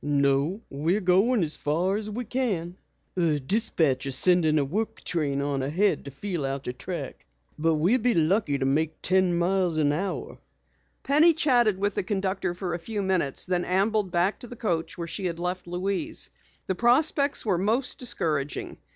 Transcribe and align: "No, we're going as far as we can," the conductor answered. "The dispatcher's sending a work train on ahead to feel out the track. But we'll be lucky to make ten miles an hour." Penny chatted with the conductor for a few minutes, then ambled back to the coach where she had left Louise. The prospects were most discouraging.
"No, 0.03 0.61
we're 0.71 0.99
going 0.99 1.43
as 1.43 1.55
far 1.55 1.95
as 1.95 2.09
we 2.09 2.25
can," 2.25 2.75
the 3.13 3.19
conductor 3.21 3.21
answered. 3.21 3.33
"The 3.33 3.39
dispatcher's 3.45 4.15
sending 4.17 4.57
a 4.57 4.65
work 4.65 5.03
train 5.03 5.43
on 5.43 5.61
ahead 5.61 6.05
to 6.05 6.09
feel 6.09 6.43
out 6.43 6.63
the 6.63 6.73
track. 6.73 7.27
But 7.59 7.75
we'll 7.75 7.99
be 7.99 8.15
lucky 8.15 8.57
to 8.57 8.65
make 8.65 8.99
ten 9.03 9.37
miles 9.37 9.77
an 9.77 9.91
hour." 9.91 10.39
Penny 11.03 11.35
chatted 11.35 11.77
with 11.77 11.93
the 11.93 12.01
conductor 12.01 12.55
for 12.55 12.73
a 12.73 12.79
few 12.79 13.03
minutes, 13.03 13.45
then 13.45 13.63
ambled 13.63 14.09
back 14.09 14.39
to 14.39 14.47
the 14.47 14.55
coach 14.55 14.97
where 14.97 15.05
she 15.05 15.25
had 15.27 15.37
left 15.37 15.67
Louise. 15.67 16.31
The 16.65 16.73
prospects 16.73 17.45
were 17.45 17.59
most 17.59 17.99
discouraging. 17.99 18.77